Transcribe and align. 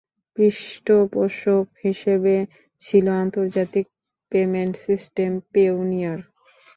পৃষ্ঠপোষক 0.37 1.65
হিসেবে 1.83 2.35
ছিল 2.79 3.05
আন্তর্জাতিক 3.23 3.85
পেমেন্ট 4.31 4.73
সিস্টেম 4.85 5.31
পেওনিয়ার। 5.51 6.19